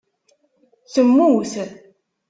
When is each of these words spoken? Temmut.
Temmut. 0.93 1.49